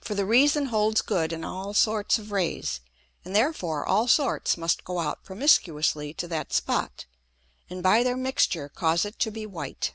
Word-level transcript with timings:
For 0.00 0.16
the 0.16 0.26
reason 0.26 0.66
holds 0.66 1.02
good 1.02 1.32
in 1.32 1.44
all 1.44 1.72
sorts 1.72 2.18
of 2.18 2.32
Rays, 2.32 2.80
and 3.24 3.32
therefore 3.32 3.86
all 3.86 4.08
sorts 4.08 4.56
must 4.56 4.82
go 4.82 4.98
out 4.98 5.22
promiscuously 5.22 6.12
to 6.14 6.26
that 6.26 6.52
Spot, 6.52 7.04
and 7.70 7.80
by 7.80 8.02
their 8.02 8.16
mixture 8.16 8.68
cause 8.68 9.04
it 9.04 9.20
to 9.20 9.30
be 9.30 9.46
white. 9.46 9.92